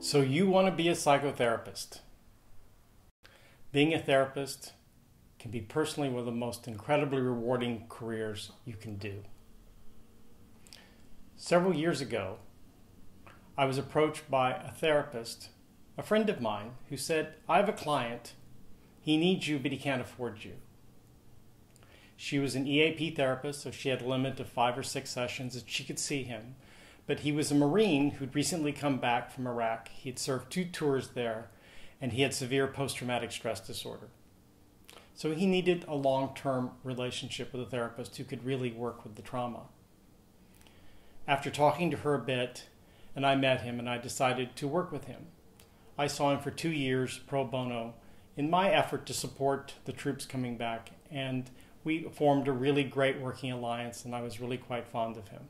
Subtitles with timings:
[0.00, 1.98] So, you want to be a psychotherapist.
[3.72, 4.74] Being a therapist
[5.40, 9.24] can be personally one of the most incredibly rewarding careers you can do.
[11.34, 12.36] Several years ago,
[13.56, 15.48] I was approached by a therapist,
[15.98, 18.34] a friend of mine, who said, I have a client.
[19.00, 20.52] He needs you, but he can't afford you.
[22.16, 25.54] She was an EAP therapist, so she had a limit of five or six sessions
[25.54, 26.54] that she could see him
[27.08, 29.88] but he was a Marine who'd recently come back from Iraq.
[29.88, 31.48] He'd served two tours there,
[32.02, 34.08] and he had severe post traumatic stress disorder.
[35.14, 39.16] So he needed a long term relationship with a therapist who could really work with
[39.16, 39.62] the trauma.
[41.26, 42.66] After talking to her a bit,
[43.16, 45.28] and I met him, and I decided to work with him.
[45.96, 47.94] I saw him for two years pro bono
[48.36, 51.50] in my effort to support the troops coming back, and
[51.84, 55.48] we formed a really great working alliance, and I was really quite fond of him.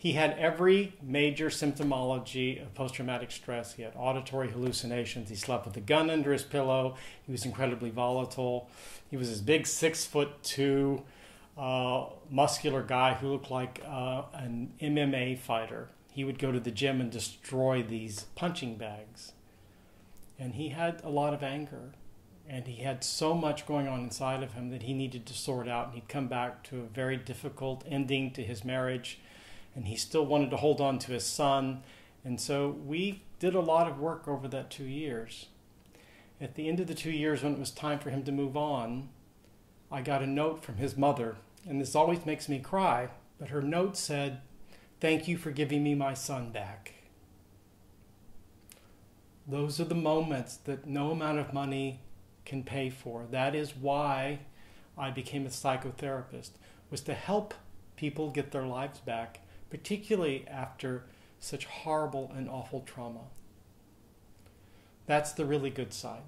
[0.00, 3.74] He had every major symptomology of post traumatic stress.
[3.74, 5.28] He had auditory hallucinations.
[5.28, 6.94] He slept with a gun under his pillow.
[7.26, 8.70] He was incredibly volatile.
[9.10, 11.02] He was this big six foot two,
[11.58, 15.88] uh, muscular guy who looked like uh, an MMA fighter.
[16.12, 19.32] He would go to the gym and destroy these punching bags.
[20.38, 21.94] And he had a lot of anger.
[22.48, 25.66] And he had so much going on inside of him that he needed to sort
[25.68, 25.86] out.
[25.86, 29.18] And he'd come back to a very difficult ending to his marriage
[29.74, 31.82] and he still wanted to hold on to his son.
[32.24, 35.46] And so we did a lot of work over that two years.
[36.40, 38.56] At the end of the two years, when it was time for him to move
[38.56, 39.08] on,
[39.90, 43.08] I got a note from his mother, and this always makes me cry,
[43.38, 44.40] but her note said,
[45.00, 46.94] Thank you for giving me my son back.
[49.46, 52.00] Those are the moments that no amount of money
[52.44, 53.26] can pay for.
[53.30, 54.40] That is why
[54.96, 56.50] I became a psychotherapist,
[56.90, 57.54] was to help
[57.96, 61.04] people get their lives back particularly after
[61.40, 63.24] such horrible and awful trauma.
[65.06, 66.22] That's the really good side.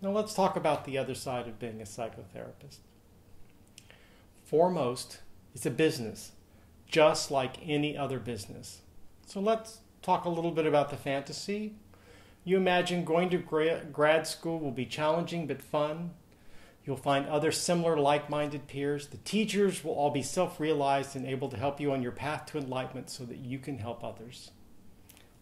[0.00, 2.78] Now let's talk about the other side of being a psychotherapist.
[4.44, 5.20] Foremost,
[5.54, 6.32] it's a business,
[6.86, 8.80] just like any other business.
[9.26, 11.74] So let's talk a little bit about the fantasy.
[12.44, 16.12] You imagine going to grad school will be challenging but fun.
[16.84, 19.08] You'll find other similar like minded peers.
[19.08, 22.46] The teachers will all be self realized and able to help you on your path
[22.46, 24.50] to enlightenment so that you can help others.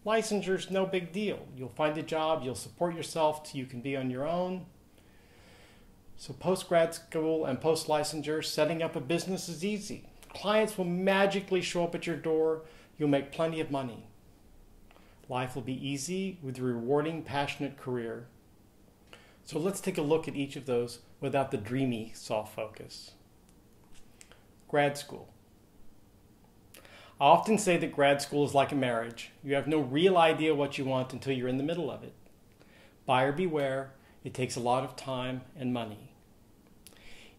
[0.05, 1.47] Licensure's no big deal.
[1.55, 4.65] You'll find a job, you'll support yourself till you can be on your own.
[6.17, 10.05] So, post grad school and post licensure, setting up a business is easy.
[10.33, 12.63] Clients will magically show up at your door.
[12.97, 14.05] You'll make plenty of money.
[15.29, 18.27] Life will be easy with a rewarding, passionate career.
[19.45, 23.11] So let's take a look at each of those without the dreamy soft focus.
[24.67, 25.33] Grad school.
[27.19, 29.31] I often say that grad school is like a marriage.
[29.43, 32.13] You have no real idea what you want until you're in the middle of it.
[33.05, 33.91] Buyer beware,
[34.23, 36.13] it takes a lot of time and money.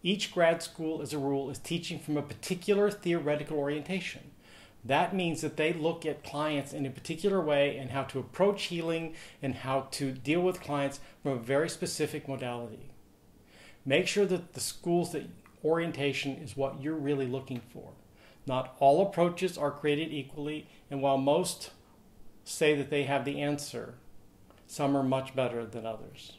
[0.03, 4.33] Each grad school, as a rule, is teaching from a particular theoretical orientation.
[4.85, 8.65] That means that they look at clients in a particular way and how to approach
[8.65, 12.91] healing and how to deal with clients from a very specific modality.
[13.85, 15.29] Make sure that the school's that
[15.65, 17.93] orientation is what you're really looking for.
[18.47, 21.71] Not all approaches are created equally, and while most
[22.45, 23.95] say that they have the answer,
[24.67, 26.39] some are much better than others.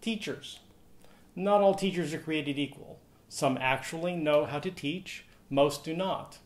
[0.00, 0.60] Teachers.
[1.34, 2.98] Not all teachers are created equal.
[3.28, 6.38] Some actually know how to teach, most do not.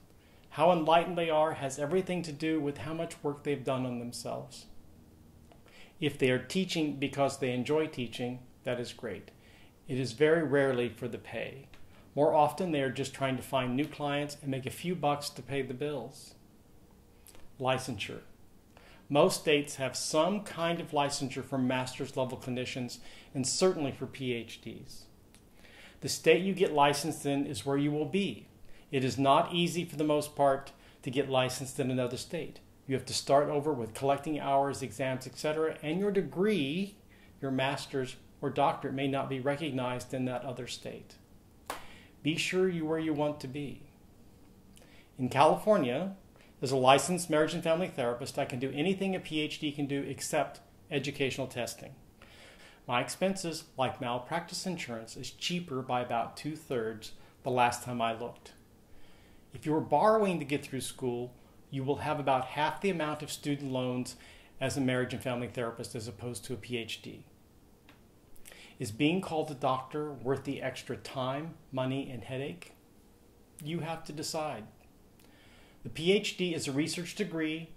[0.51, 3.99] How enlightened they are has everything to do with how much work they've done on
[3.99, 4.67] themselves.
[6.01, 9.31] If they are teaching because they enjoy teaching, that is great.
[9.89, 11.67] It is very rarely for the pay.
[12.15, 15.31] More often, they are just trying to find new clients and make a few bucks
[15.31, 16.35] to pay the bills.
[17.61, 18.21] Licensure.
[19.09, 22.99] Most states have some kind of licensure for master's level clinicians
[23.35, 25.03] and certainly for PhDs.
[26.01, 28.47] The state you get licensed in is where you will be.
[28.91, 32.61] It is not easy for the most part to get licensed in another state.
[32.87, 36.97] You have to start over with collecting hours, exams, etc., and your degree,
[37.41, 41.15] your master's or doctorate, may not be recognized in that other state.
[42.23, 43.83] Be sure you where you want to be.
[45.19, 46.17] In California,
[46.63, 50.03] as a licensed marriage and family therapist, I can do anything a PhD can do
[50.03, 50.61] except
[50.91, 51.95] educational testing.
[52.87, 58.19] My expenses, like malpractice insurance, is cheaper by about two thirds the last time I
[58.19, 58.53] looked.
[59.55, 61.33] If you are borrowing to get through school,
[61.71, 64.17] you will have about half the amount of student loans
[64.61, 67.21] as a marriage and family therapist as opposed to a PhD.
[68.81, 72.73] Is being called a doctor worth the extra time, money, and headache?
[73.63, 74.65] You have to decide.
[75.83, 77.69] The PhD is a research degree.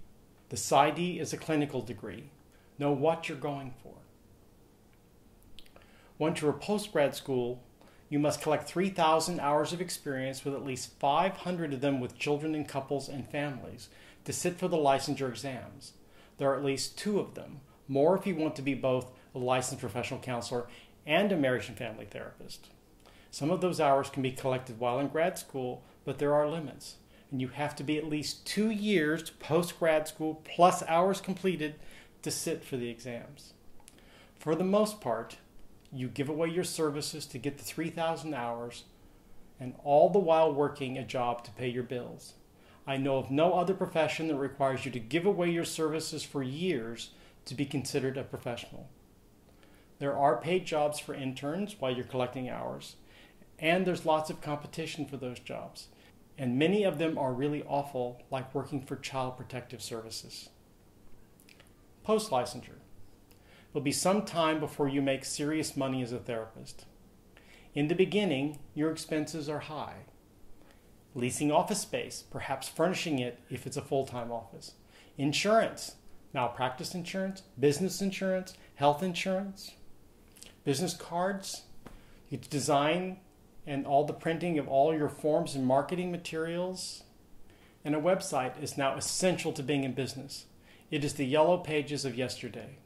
[0.48, 2.30] The PsyD is a clinical degree.
[2.80, 3.96] Know what you're going for.
[6.18, 7.62] Once you're a postgrad school,
[8.08, 12.56] you must collect 3,000 hours of experience with at least 500 of them with children
[12.56, 13.90] and couples and families
[14.24, 15.94] to sit for the licensure exams.
[16.38, 17.60] There are at least two of them,
[17.90, 20.68] more if you want to be both a licensed professional counselor
[21.06, 22.70] and a marriage and family therapist.
[23.32, 26.96] Some of those hours can be collected while in grad school, but there are limits.
[27.32, 31.76] And you have to be at least two years post grad school plus hours completed
[32.22, 33.54] to sit for the exams.
[34.38, 35.38] For the most part,
[35.92, 38.84] you give away your services to get the 3,000 hours
[39.60, 42.34] and all the while working a job to pay your bills.
[42.86, 46.44] I know of no other profession that requires you to give away your services for
[46.44, 47.12] years
[47.46, 48.90] to be considered a professional.
[50.04, 52.98] There are paid jobs for interns while you're collecting hours,
[53.58, 55.88] and there's lots of competition for those jobs.
[56.38, 60.50] And many of them are really awful, like working for Child Protective Services.
[62.04, 62.82] Post licensure.
[63.70, 66.84] It'll be some time before you make serious money as a therapist.
[67.74, 70.00] In the beginning, your expenses are high.
[71.16, 74.74] Leasing office space, perhaps furnishing it if it's a full time office.
[75.18, 75.96] Insurance,
[76.34, 79.76] malpractice insurance, business insurance, health insurance,
[80.64, 81.64] business cards.
[82.30, 83.18] You design
[83.66, 87.04] and all the printing of all your forms and marketing materials.
[87.86, 90.46] And a website is now essential to being in business.
[90.90, 92.78] It is the yellow pages of yesterday.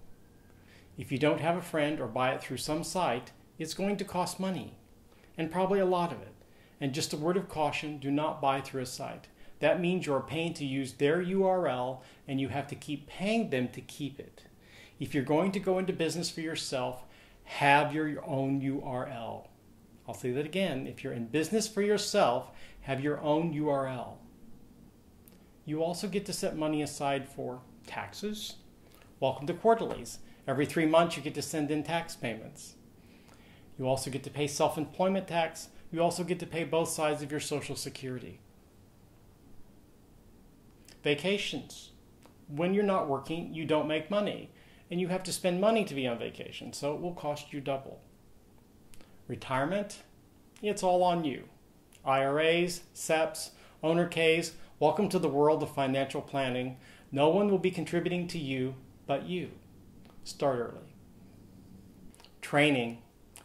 [0.98, 4.06] If you don't have a friend or buy it through some site, it's going to
[4.06, 4.76] cost money,
[5.38, 6.34] and probably a lot of it.
[6.80, 9.28] And just a word of caution do not buy through a site.
[9.60, 13.68] That means you're paying to use their URL and you have to keep paying them
[13.70, 14.44] to keep it.
[15.00, 17.04] If you're going to go into business for yourself,
[17.48, 19.48] have your own URL.
[20.06, 20.86] I'll say that again.
[20.86, 22.52] If you're in business for yourself,
[22.82, 24.18] have your own URL.
[25.64, 28.56] You also get to set money aside for taxes.
[29.22, 30.20] Welcome to quarterlies.
[30.46, 32.76] Every three months, you get to send in tax payments.
[33.80, 35.70] You also get to pay self employment tax.
[35.90, 38.42] You also get to pay both sides of your Social Security.
[41.02, 41.92] Vacations.
[42.50, 44.52] When you're not working, you don't make money,
[44.90, 47.60] and you have to spend money to be on vacation, so it will cost you
[47.60, 48.02] double.
[49.28, 50.04] Retirement.
[50.62, 51.44] It's all on you.
[52.06, 53.52] IRAs, SEPs,
[53.84, 56.78] owner Ks, welcome to the world of financial planning.
[57.12, 58.76] No one will be contributing to you
[59.06, 59.52] but you.
[60.24, 60.94] Start early.
[62.42, 63.00] Training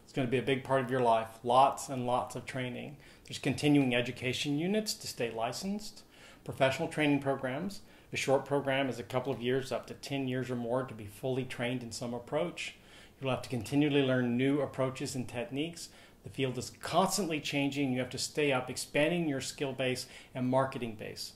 [0.06, 1.28] is going to be a big part of your life.
[1.42, 2.96] Lots and lots of training.
[3.24, 6.02] There's continuing education units to stay licensed,
[6.44, 7.80] professional training programs.
[8.12, 10.94] A short program is a couple of years, up to 10 years or more, to
[10.94, 12.74] be fully trained in some approach.
[13.20, 15.88] You'll have to continually learn new approaches and techniques.
[16.24, 17.92] The field is constantly changing.
[17.92, 21.32] You have to stay up, expanding your skill base and marketing base.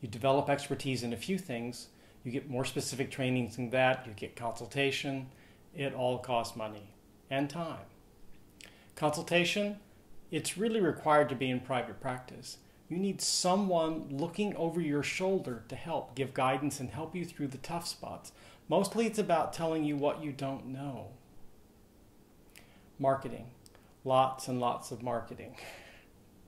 [0.00, 1.88] You develop expertise in a few things,
[2.24, 5.26] you get more specific trainings in that, you get consultation.
[5.74, 6.94] It all costs money
[7.30, 7.86] and time.
[8.96, 9.78] Consultation,
[10.30, 12.58] it's really required to be in private practice.
[12.94, 17.48] You need someone looking over your shoulder to help, give guidance, and help you through
[17.48, 18.30] the tough spots.
[18.68, 21.08] Mostly it's about telling you what you don't know.
[23.00, 23.50] Marketing.
[24.04, 25.56] Lots and lots of marketing.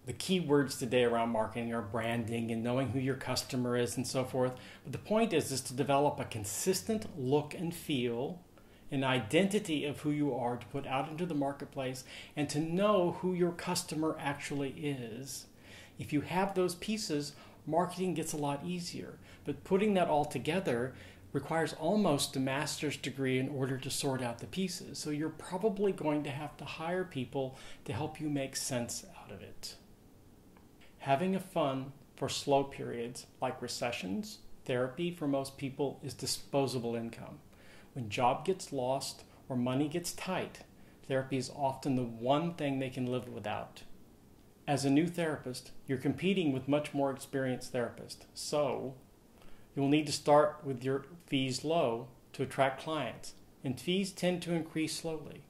[0.07, 4.07] the key words today around marketing are branding and knowing who your customer is and
[4.07, 4.53] so forth.
[4.85, 8.39] But the point is is to develop a consistent look and feel,
[8.93, 12.05] an identity of who you are to put out into the marketplace
[12.37, 15.47] and to know who your customer actually is.
[15.99, 17.33] If you have those pieces,
[17.67, 19.19] marketing gets a lot easier.
[19.45, 20.95] But putting that all together
[21.33, 24.99] requires almost a master's degree in order to sort out the pieces.
[24.99, 29.31] So you're probably going to have to hire people to help you make sense out
[29.31, 29.75] of it.
[30.99, 37.39] Having a fund for slow periods like recessions, therapy for most people is disposable income.
[37.93, 40.61] When job gets lost or money gets tight,
[41.07, 43.83] therapy is often the one thing they can live without.
[44.67, 48.25] As a new therapist, you're competing with much more experienced therapists.
[48.35, 48.95] So,
[49.75, 54.55] you'll need to start with your fees low to attract clients, and fees tend to
[54.55, 55.43] increase slowly.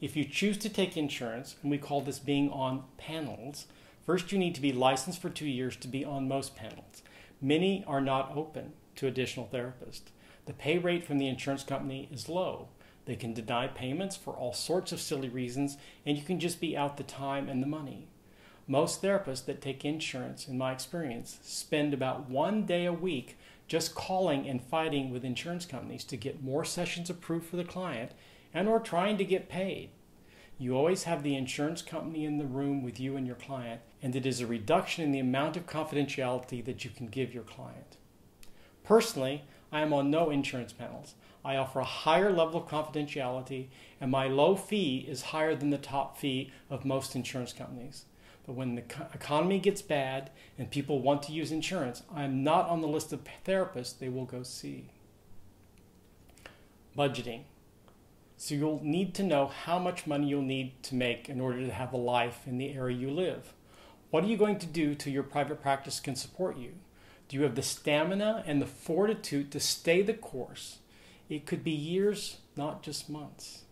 [0.00, 3.66] If you choose to take insurance, and we call this being on panels,
[4.08, 7.02] First, you need to be licensed for two years to be on most panels.
[7.42, 10.04] Many are not open to additional therapists.
[10.46, 12.68] The pay rate from the insurance company is low.
[13.08, 16.76] They can deny payments for all sorts of silly reasons, and you can just be
[16.76, 18.06] out the time and the money.
[18.66, 23.94] Most therapists that take insurance, in my experience, spend about one day a week just
[23.94, 28.10] calling and fighting with insurance companies to get more sessions approved for the client
[28.52, 29.88] and or trying to get paid.
[30.58, 34.14] You always have the insurance company in the room with you and your client, and
[34.14, 37.96] it is a reduction in the amount of confidentiality that you can give your client.
[38.84, 41.14] Personally, I am on no insurance panels.
[41.44, 43.68] I offer a higher level of confidentiality,
[44.00, 48.04] and my low fee is higher than the top fee of most insurance companies.
[48.46, 48.82] But when the
[49.12, 53.12] economy gets bad and people want to use insurance, I am not on the list
[53.12, 54.86] of therapists they will go see.
[56.96, 57.42] Budgeting.
[58.38, 61.72] So you'll need to know how much money you'll need to make in order to
[61.72, 63.52] have a life in the area you live.
[64.10, 66.72] What are you going to do till your private practice can support you?
[67.28, 70.78] Do you have the stamina and the fortitude to stay the course?
[71.28, 73.64] It could be years, not just months.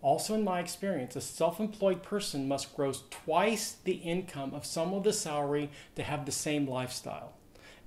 [0.00, 5.02] Also, in my experience, a self employed person must gross twice the income of someone
[5.02, 7.32] with a salary to have the same lifestyle.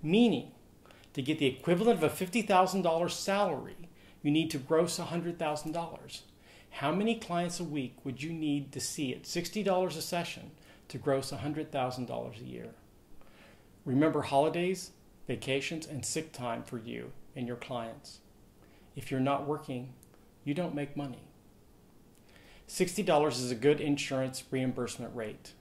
[0.03, 0.51] Meaning,
[1.13, 3.77] to get the equivalent of a $50,000 salary,
[4.21, 6.21] you need to gross $100,000.
[6.71, 10.51] How many clients a week would you need to see at $60 a session
[10.89, 12.71] to gross $100,000 a year?
[13.86, 14.91] Remember holidays,
[15.27, 18.19] vacations, and sick time for you and your clients.
[18.95, 19.93] If you're not working,
[20.43, 21.29] you don't make money.
[22.67, 25.53] $60 is a good insurance reimbursement rate.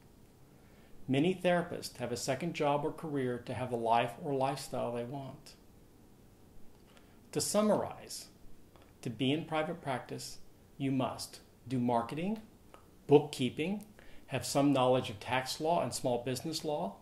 [1.06, 5.04] Many therapists have a second job or career to have the life or lifestyle they
[5.04, 5.54] want.
[7.32, 8.26] To summarize,
[9.00, 10.38] to be in private practice,
[10.76, 12.40] you must do marketing,
[13.06, 13.84] bookkeeping,
[14.26, 16.96] have some knowledge of tax law and small business law,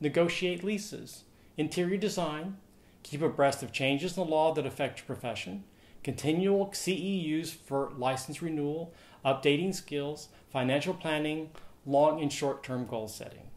[0.00, 1.24] negotiate leases,
[1.56, 2.56] interior design,
[3.02, 5.64] keep abreast of changes in the law that affect your profession,
[6.02, 8.92] continual CEUs for license renewal,
[9.24, 11.50] updating skills, financial planning,
[11.84, 13.50] long and short term goal setting.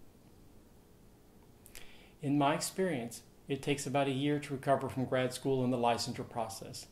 [2.22, 5.78] In my experience, it takes about a year to recover from grad school and the
[5.78, 6.88] licensure process.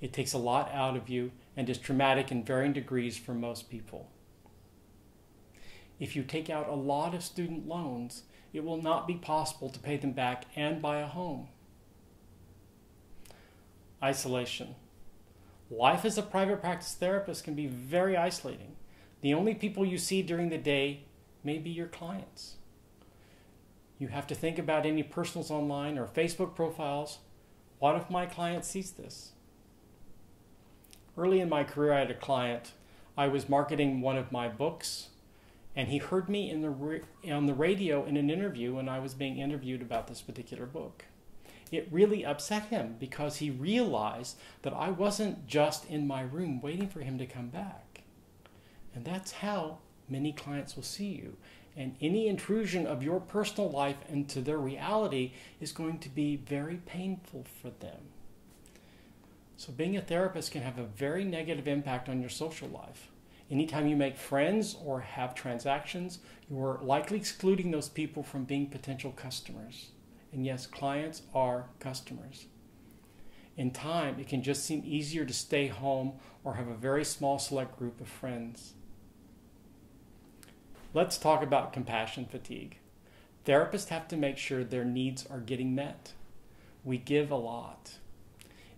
[0.00, 3.68] It takes a lot out of you and is traumatic in varying degrees for most
[3.68, 4.08] people.
[5.98, 9.78] If you take out a lot of student loans, it will not be possible to
[9.78, 11.48] pay them back and buy a home.
[14.02, 14.74] Isolation.
[15.70, 18.76] Life as a private practice therapist can be very isolating.
[19.20, 21.00] The only people you see during the day
[21.44, 22.54] may be your clients.
[23.98, 27.18] You have to think about any personals online or Facebook profiles.
[27.80, 29.32] What if my client sees this?
[31.16, 32.72] Early in my career, I had a client.
[33.16, 35.08] I was marketing one of my books,
[35.78, 39.14] and he heard me in the on the radio in an interview when I was
[39.14, 41.04] being interviewed about this particular book.
[41.70, 46.88] It really upset him because he realized that I wasn't just in my room waiting
[46.88, 48.02] for him to come back.
[48.92, 51.36] And that's how many clients will see you.
[51.76, 56.80] And any intrusion of your personal life into their reality is going to be very
[56.86, 58.00] painful for them.
[59.56, 63.10] So, being a therapist can have a very negative impact on your social life.
[63.50, 66.18] Anytime you make friends or have transactions,
[66.50, 69.92] you're likely excluding those people from being potential customers.
[70.32, 72.46] And yes, clients are customers.
[73.56, 76.12] In time, it can just seem easier to stay home
[76.44, 78.74] or have a very small select group of friends.
[80.92, 82.78] Let's talk about compassion fatigue.
[83.46, 86.12] Therapists have to make sure their needs are getting met.
[86.84, 87.92] We give a lot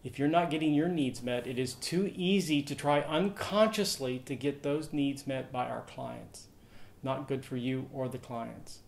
[0.03, 4.35] if you're not getting your needs met, it is too easy to try unconsciously to
[4.35, 6.47] get those needs met by our clients.
[7.03, 8.81] Not good for you or the clients.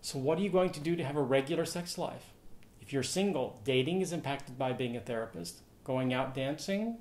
[0.00, 2.32] So, what are you going to do to have a regular sex life?
[2.80, 5.60] If you're single, dating is impacted by being a therapist.
[5.84, 6.96] Going out dancing?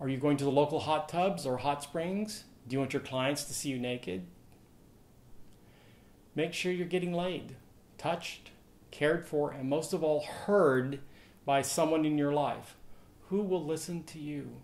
[0.00, 2.44] Are you going to the local hot tubs or hot springs?
[2.66, 4.26] Do you want your clients to see you naked?
[6.34, 7.56] Make sure you're getting laid,
[7.98, 8.50] touched,
[8.90, 11.00] cared for, and most of all, heard
[11.48, 12.76] by someone in your life,
[13.30, 14.56] who will listen to you?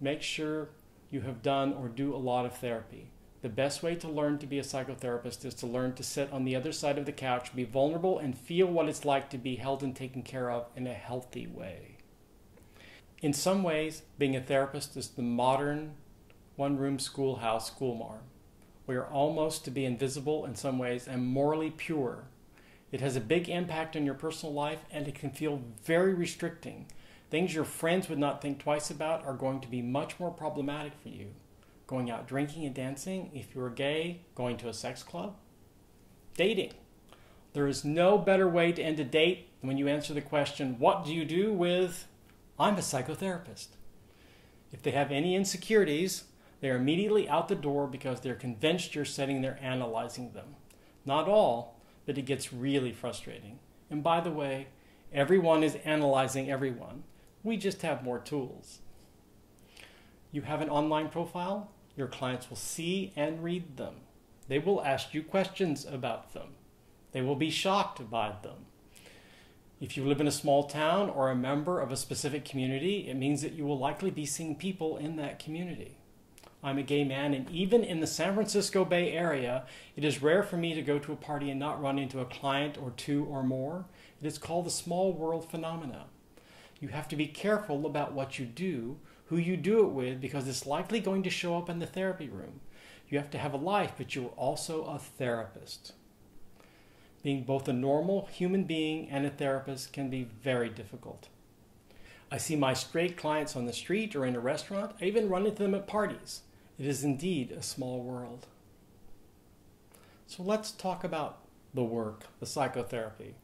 [0.00, 0.70] Make sure
[1.10, 3.10] you have done or do a lot of therapy.
[3.42, 6.46] The best way to learn to be a psychotherapist is to learn to sit on
[6.46, 9.56] the other side of the couch, be vulnerable, and feel what it's like to be
[9.56, 11.98] held and taken care of in a healthy way.
[13.20, 15.96] In some ways, being a therapist is the modern
[16.56, 18.22] one room schoolhouse schoolmarm.
[18.86, 22.24] We are almost to be invisible in some ways and morally pure
[22.92, 26.86] it has a big impact on your personal life and it can feel very restricting.
[27.30, 30.92] Things your friends would not think twice about are going to be much more problematic
[31.02, 31.28] for you.
[31.86, 35.36] Going out drinking and dancing, if you're gay, going to a sex club,
[36.36, 36.72] dating.
[37.52, 40.78] There is no better way to end a date than when you answer the question,
[40.78, 42.06] What do you do with,
[42.58, 43.68] I'm a psychotherapist?
[44.72, 46.24] If they have any insecurities,
[46.60, 50.56] they are immediately out the door because they're convinced you're sitting there analyzing them.
[51.04, 51.73] Not all,
[52.06, 53.58] but it gets really frustrating.
[53.90, 54.68] And by the way,
[55.12, 57.04] everyone is analyzing everyone.
[57.42, 58.80] We just have more tools.
[60.32, 63.94] You have an online profile, your clients will see and read them.
[64.48, 66.54] They will ask you questions about them.
[67.12, 68.66] They will be shocked by them.
[69.80, 73.14] If you live in a small town or a member of a specific community, it
[73.14, 75.98] means that you will likely be seeing people in that community.
[76.64, 79.66] I'm a gay man, and even in the San Francisco Bay Area,
[79.96, 82.24] it is rare for me to go to a party and not run into a
[82.24, 83.84] client or two or more.
[84.22, 86.06] It is called the small world phenomena.
[86.80, 90.48] You have to be careful about what you do, who you do it with, because
[90.48, 92.60] it's likely going to show up in the therapy room.
[93.10, 95.92] You have to have a life, but you're also a therapist.
[97.22, 101.28] Being both a normal human being and a therapist can be very difficult.
[102.30, 104.92] I see my straight clients on the street or in a restaurant.
[104.98, 106.40] I even run into them at parties.
[106.78, 108.46] It is indeed a small world.
[110.26, 111.38] So let's talk about
[111.72, 113.36] the work, the psychotherapy.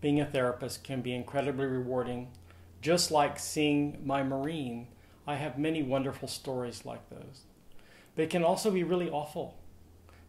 [0.00, 2.28] Being a therapist can be incredibly rewarding.
[2.80, 4.86] Just like seeing my Marine,
[5.26, 7.42] I have many wonderful stories like those.
[8.14, 9.58] But it can also be really awful.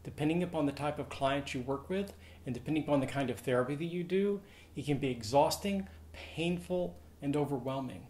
[0.03, 2.13] Depending upon the type of client you work with
[2.45, 4.41] and depending upon the kind of therapy that you do,
[4.75, 8.07] it can be exhausting, painful, and overwhelming.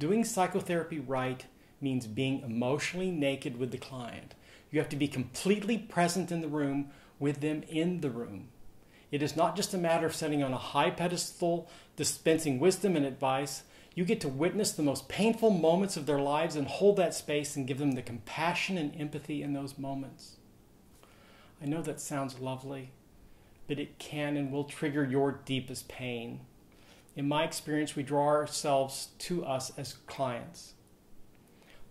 [0.00, 1.44] Doing psychotherapy right
[1.80, 4.34] means being emotionally naked with the client.
[4.70, 8.48] You have to be completely present in the room with them in the room.
[9.10, 13.06] It is not just a matter of sitting on a high pedestal, dispensing wisdom and
[13.06, 13.62] advice.
[13.94, 17.56] You get to witness the most painful moments of their lives and hold that space
[17.56, 20.36] and give them the compassion and empathy in those moments.
[21.62, 22.90] I know that sounds lovely,
[23.66, 26.40] but it can and will trigger your deepest pain.
[27.14, 30.74] In my experience, we draw ourselves to us as clients.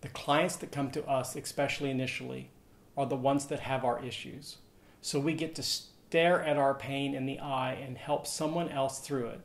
[0.06, 2.52] The clients that come to us, especially initially,
[2.96, 4.58] are the ones that have our issues.
[5.02, 9.00] So we get to stare at our pain in the eye and help someone else
[9.00, 9.42] through it.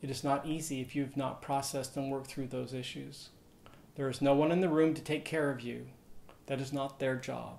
[0.00, 3.30] It is not easy if you've not processed and worked through those issues.
[3.96, 5.88] There is no one in the room to take care of you.
[6.46, 7.58] That is not their job.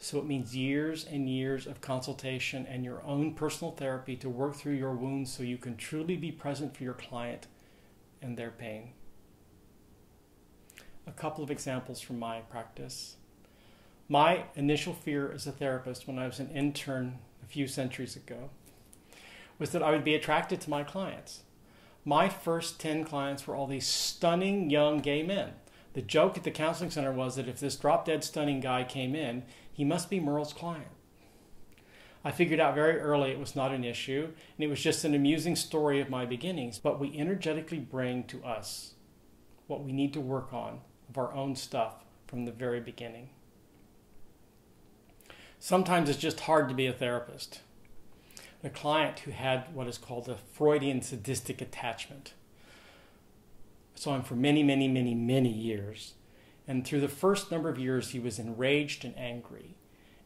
[0.00, 4.56] So it means years and years of consultation and your own personal therapy to work
[4.56, 7.46] through your wounds so you can truly be present for your client
[8.20, 8.90] and their pain
[11.06, 13.16] a couple of examples from my practice.
[14.08, 18.50] My initial fear as a therapist when I was an intern a few centuries ago
[19.58, 21.42] was that I would be attracted to my clients.
[22.04, 25.52] My first 10 clients were all these stunning young gay men.
[25.94, 29.14] The joke at the counseling center was that if this drop dead stunning guy came
[29.14, 30.90] in, he must be Merle's client.
[32.24, 35.14] I figured out very early it was not an issue, and it was just an
[35.14, 38.94] amusing story of my beginnings, but we energetically bring to us
[39.68, 43.30] what we need to work on of our own stuff from the very beginning.
[45.58, 47.60] Sometimes it's just hard to be a therapist.
[48.62, 52.34] A client who had what is called a Freudian sadistic attachment.
[53.94, 56.14] I saw him for many, many, many, many years.
[56.68, 59.76] And through the first number of years, he was enraged and angry.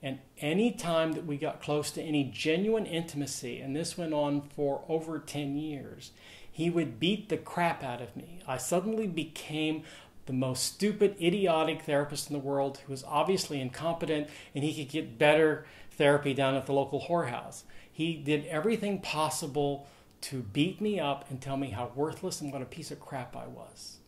[0.02, 4.40] And any time that we got close to any genuine intimacy, and this went on
[4.40, 6.12] for over 10 years,
[6.50, 8.40] he would beat the crap out of me.
[8.46, 9.84] I suddenly became
[10.26, 14.92] the most stupid, idiotic therapist in the world who was obviously incompetent and he could
[14.92, 17.62] get better therapy down at the local whorehouse.
[17.90, 19.86] He did everything possible
[20.22, 23.36] to beat me up and tell me how worthless and what a piece of crap
[23.36, 23.98] I was.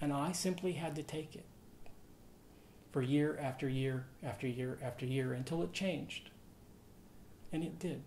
[0.00, 1.46] And I simply had to take it
[2.92, 6.30] for year after year after year after year until it changed.
[7.52, 8.02] And it did.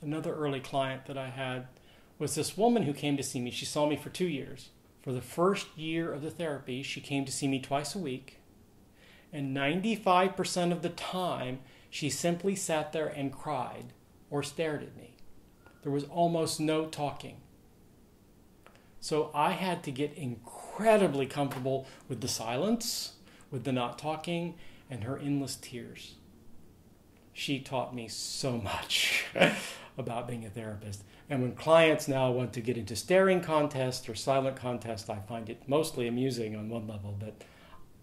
[0.00, 1.68] Another early client that I had
[2.22, 3.50] was this woman who came to see me.
[3.50, 4.70] She saw me for two years.
[5.02, 8.38] For the first year of the therapy, she came to see me twice a week.
[9.32, 11.58] And 95% of the time,
[11.90, 13.92] she simply sat there and cried
[14.30, 15.16] or stared at me.
[15.82, 17.38] There was almost no talking.
[19.00, 23.14] So I had to get incredibly comfortable with the silence,
[23.50, 24.54] with the not talking,
[24.88, 26.14] and her endless tears.
[27.32, 29.24] She taught me so much
[29.98, 31.02] about being a therapist.
[31.28, 35.48] And when clients now want to get into staring contests or silent contests, I find
[35.48, 37.34] it mostly amusing on one level, but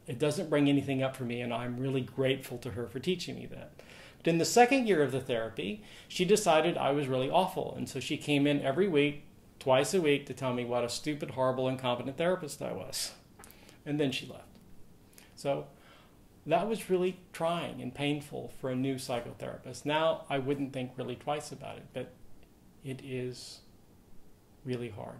[0.08, 3.36] it doesn't bring anything up for me, and I'm really grateful to her for teaching
[3.36, 3.72] me that.
[4.18, 7.88] But in the second year of the therapy, she decided I was really awful, and
[7.88, 9.24] so she came in every week,
[9.60, 13.12] twice a week, to tell me what a stupid, horrible, incompetent therapist I was.
[13.86, 14.44] And then she left.
[15.36, 15.68] So
[16.46, 19.86] that was really trying and painful for a new psychotherapist.
[19.86, 22.14] Now I wouldn't think really twice about it, but
[22.84, 23.60] it is
[24.64, 25.18] really hard.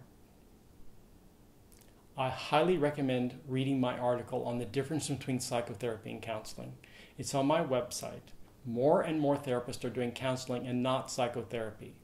[2.16, 6.74] I highly recommend reading my article on the difference between psychotherapy and counseling.
[7.16, 8.32] It's on my website.
[8.66, 11.94] More and more therapists are doing counseling and not psychotherapy.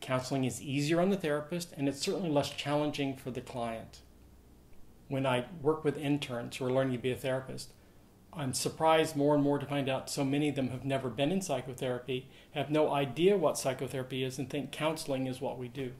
[0.00, 4.00] Counseling is easier on the therapist and it's certainly less challenging for the client.
[5.08, 7.72] When I work with interns who are learning to be a therapist,
[8.34, 11.30] I'm surprised more and more to find out so many of them have never been
[11.30, 15.92] in psychotherapy, have no idea what psychotherapy is, and think counseling is what we do.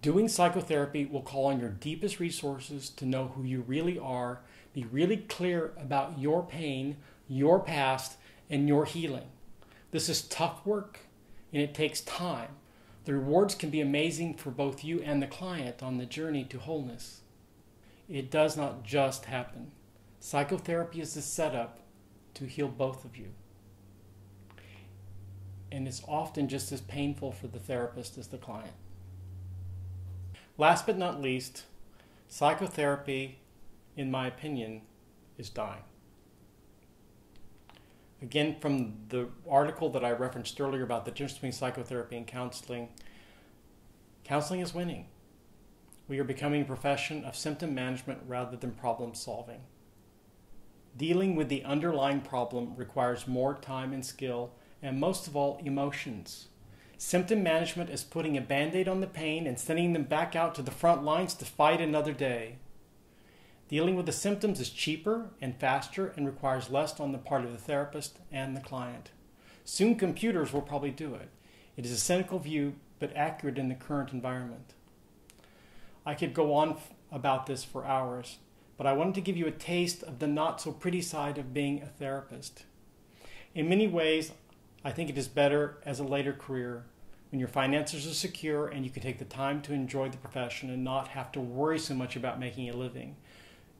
[0.00, 4.40] Doing psychotherapy will call on your deepest resources to know who you really are,
[4.72, 6.96] be really clear about your pain,
[7.28, 8.16] your past,
[8.48, 9.28] and your healing.
[9.90, 11.00] This is tough work
[11.52, 12.50] and it takes time.
[13.04, 16.58] The rewards can be amazing for both you and the client on the journey to
[16.58, 17.20] wholeness.
[18.08, 19.72] It does not just happen.
[20.26, 21.78] Psychotherapy is the setup
[22.34, 23.28] to heal both of you.
[25.70, 28.72] And it's often just as painful for the therapist as the client.
[30.58, 31.62] Last but not least,
[32.26, 33.38] psychotherapy,
[33.96, 34.80] in my opinion,
[35.38, 35.84] is dying.
[38.20, 42.88] Again, from the article that I referenced earlier about the difference between psychotherapy and counseling,
[44.24, 45.06] counseling is winning.
[46.08, 49.60] We are becoming a profession of symptom management rather than problem solving.
[50.96, 56.48] Dealing with the underlying problem requires more time and skill, and most of all, emotions.
[56.96, 60.54] Symptom management is putting a band aid on the pain and sending them back out
[60.54, 62.56] to the front lines to fight another day.
[63.68, 67.52] Dealing with the symptoms is cheaper and faster and requires less on the part of
[67.52, 69.10] the therapist and the client.
[69.64, 71.28] Soon computers will probably do it.
[71.76, 74.72] It is a cynical view, but accurate in the current environment.
[76.06, 76.78] I could go on
[77.12, 78.38] about this for hours,
[78.76, 81.54] but I wanted to give you a taste of the not so pretty side of
[81.54, 82.64] being a therapist.
[83.54, 84.32] In many ways,
[84.84, 86.84] I think it is better as a later career
[87.30, 90.70] when your finances are secure and you can take the time to enjoy the profession
[90.70, 93.16] and not have to worry so much about making a living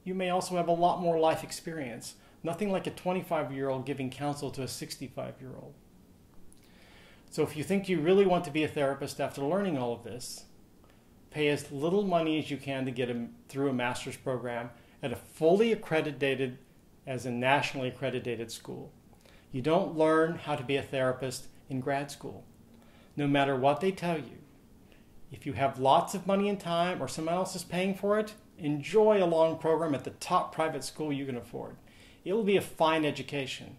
[0.07, 2.15] you may also have a lot more life experience.
[2.41, 5.73] Nothing like a 25 year old giving counsel to a 65 year old.
[7.29, 10.05] So, if you think you really want to be a therapist after learning all of
[10.05, 10.45] this,
[11.29, 14.69] pay as little money as you can to get a, through a master's program
[15.01, 16.57] at a fully accredited,
[17.05, 18.91] as a nationally accredited school.
[19.51, 22.43] You don't learn how to be a therapist in grad school,
[23.15, 24.39] no matter what they tell you.
[25.31, 28.33] If you have lots of money and time, or someone else is paying for it,
[28.57, 31.75] Enjoy a long program at the top private school you can afford.
[32.25, 33.77] It will be a fine education,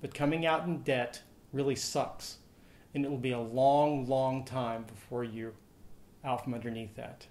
[0.00, 1.22] but coming out in debt
[1.52, 2.38] really sucks.
[2.94, 5.52] And it will be a long, long time before you're
[6.24, 7.26] out from underneath that.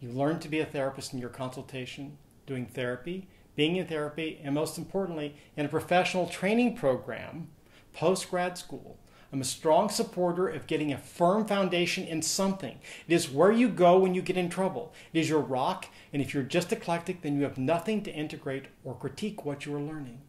[0.00, 4.54] You learn to be a therapist in your consultation, doing therapy, being in therapy, and
[4.54, 7.48] most importantly, in a professional training program
[7.92, 8.98] post grad school
[9.30, 12.78] I'm a strong supporter of getting a firm foundation in something.
[13.06, 14.94] It is where you go when you get in trouble.
[15.12, 18.66] It is your rock, and if you're just eclectic, then you have nothing to integrate
[18.84, 20.22] or critique what you are learning.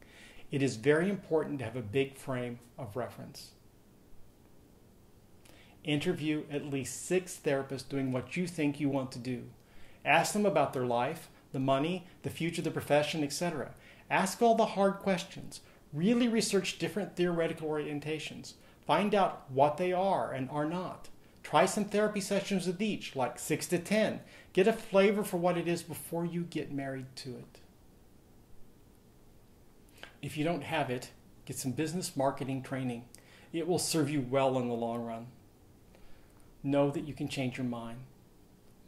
[0.51, 3.51] It is very important to have a big frame of reference.
[5.85, 9.43] Interview at least six therapists doing what you think you want to do.
[10.05, 13.71] Ask them about their life, the money, the future the profession, etc.
[14.09, 15.61] Ask all the hard questions.
[15.93, 18.53] Really research different theoretical orientations.
[18.85, 21.09] Find out what they are and are not.
[21.43, 24.19] Try some therapy sessions with each, like 6 to 10.
[24.53, 27.59] Get a flavor for what it is before you get married to it.
[30.21, 31.11] If you don't have it,
[31.45, 33.05] get some business marketing training.
[33.53, 35.27] It will serve you well in the long run.
[36.61, 37.99] Know that you can change your mind.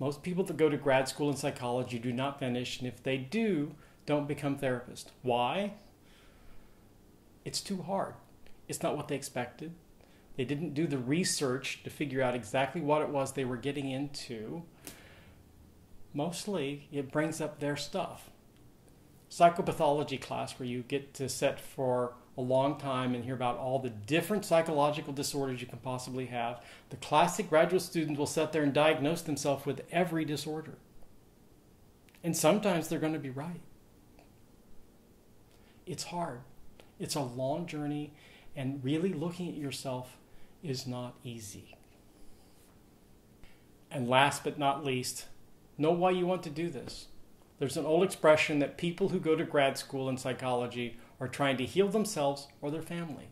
[0.01, 3.17] Most people that go to grad school in psychology do not finish, and if they
[3.17, 3.75] do,
[4.07, 5.05] don't become therapists.
[5.21, 5.73] Why?
[7.45, 8.15] It's too hard.
[8.67, 9.73] It's not what they expected.
[10.37, 13.91] They didn't do the research to figure out exactly what it was they were getting
[13.91, 14.63] into.
[16.15, 18.31] Mostly, it brings up their stuff.
[19.29, 23.79] Psychopathology class, where you get to set for a long time and hear about all
[23.79, 26.63] the different psychological disorders you can possibly have.
[26.89, 30.77] The classic graduate student will sit there and diagnose themselves with every disorder.
[32.23, 33.61] And sometimes they're going to be right.
[35.85, 36.41] It's hard.
[36.99, 38.13] It's a long journey,
[38.55, 40.17] and really looking at yourself
[40.63, 41.75] is not easy.
[43.89, 45.25] And last but not least,
[45.77, 47.07] know why you want to do this.
[47.59, 51.55] There's an old expression that people who go to grad school in psychology are trying
[51.55, 53.29] to heal themselves or their family.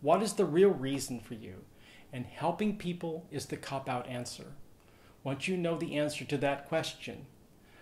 [0.00, 1.64] What is the real reason for you?
[2.12, 4.54] And helping people is the cop out answer.
[5.22, 7.26] Once you know the answer to that question,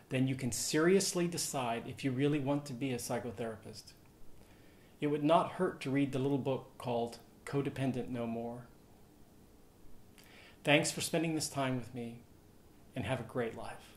[0.09, 3.93] then you can seriously decide if you really want to be a psychotherapist.
[5.01, 8.67] It would not hurt to read the little book called Codependent No More.
[10.65, 12.23] Thanks for spending this time with me,
[12.97, 13.94] and have a great life.